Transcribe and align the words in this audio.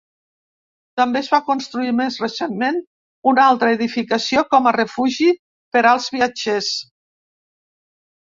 També 0.99 1.19
es 1.23 1.27
va 1.33 1.39
construir 1.49 1.91
més 1.97 2.15
recentment 2.21 2.79
una 3.33 3.43
altra 3.51 3.69
edificació 3.77 4.43
com 4.55 4.69
a 4.71 4.75
refugi 4.77 5.29
per 5.77 5.83
als 5.91 6.07
viatgers. 6.17 6.71